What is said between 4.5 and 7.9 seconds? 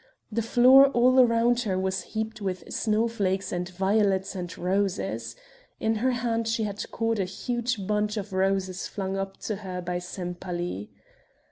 roses. In her hand she had caught a huge